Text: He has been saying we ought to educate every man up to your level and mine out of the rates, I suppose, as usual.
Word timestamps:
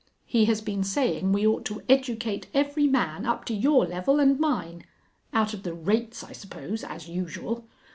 He 0.25 0.45
has 0.45 0.61
been 0.61 0.83
saying 0.83 1.31
we 1.31 1.45
ought 1.45 1.63
to 1.65 1.83
educate 1.87 2.47
every 2.55 2.87
man 2.87 3.23
up 3.23 3.45
to 3.45 3.53
your 3.53 3.85
level 3.85 4.19
and 4.19 4.39
mine 4.39 4.83
out 5.31 5.53
of 5.53 5.61
the 5.61 5.75
rates, 5.75 6.23
I 6.23 6.31
suppose, 6.31 6.83
as 6.83 7.07
usual. 7.07 7.67